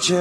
[0.00, 0.16] 家